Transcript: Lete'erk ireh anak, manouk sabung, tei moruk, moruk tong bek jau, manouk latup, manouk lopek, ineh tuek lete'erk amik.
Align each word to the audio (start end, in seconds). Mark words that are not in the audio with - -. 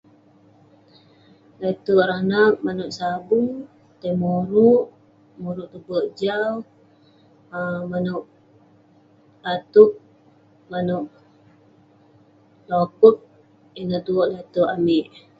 Lete'erk 1.61 2.01
ireh 2.03 2.19
anak, 2.23 2.53
manouk 2.63 2.91
sabung, 2.97 3.47
tei 3.99 4.15
moruk, 4.21 4.83
moruk 5.41 5.67
tong 5.71 5.85
bek 5.87 6.05
jau, 6.21 6.53
manouk 7.91 8.23
latup, 9.43 9.91
manouk 10.71 11.05
lopek, 12.69 13.15
ineh 13.79 14.01
tuek 14.07 14.29
lete'erk 14.33 14.71
amik. 14.75 15.05